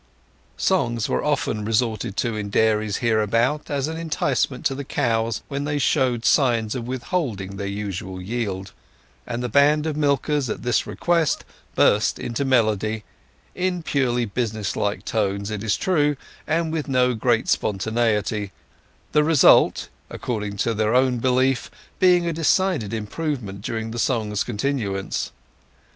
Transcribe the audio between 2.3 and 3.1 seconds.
in dairies